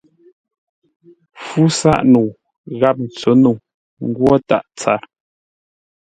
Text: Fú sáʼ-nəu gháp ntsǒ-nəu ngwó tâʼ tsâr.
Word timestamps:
Fú 1.43 1.61
sáʼ-nəu 1.79 2.27
gháp 2.79 2.97
ntsǒ-nəu 3.05 3.55
ngwó 4.07 4.33
tâʼ 4.47 4.65
tsâr. 4.77 5.01